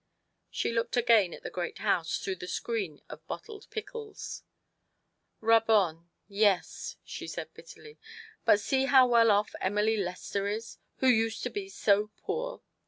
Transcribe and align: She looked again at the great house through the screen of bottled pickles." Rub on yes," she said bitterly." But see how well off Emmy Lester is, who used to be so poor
She 0.49 0.71
looked 0.73 0.97
again 0.97 1.31
at 1.31 1.43
the 1.43 1.51
great 1.51 1.77
house 1.77 2.17
through 2.17 2.37
the 2.37 2.47
screen 2.47 3.03
of 3.07 3.23
bottled 3.27 3.69
pickles." 3.69 4.41
Rub 5.41 5.69
on 5.69 6.09
yes," 6.27 6.95
she 7.03 7.27
said 7.27 7.53
bitterly." 7.53 7.99
But 8.43 8.59
see 8.61 8.85
how 8.85 9.05
well 9.05 9.29
off 9.29 9.53
Emmy 9.61 9.95
Lester 9.97 10.47
is, 10.47 10.79
who 11.01 11.07
used 11.07 11.43
to 11.43 11.51
be 11.51 11.69
so 11.69 12.09
poor 12.17 12.63